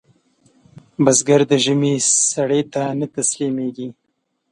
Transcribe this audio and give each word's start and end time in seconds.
بزګر 1.03 1.41
د 1.51 1.53
ژمي 1.63 1.93
سړې 2.35 2.61
ته 2.73 2.83
نه 2.99 3.07
تسلېږي 3.13 3.87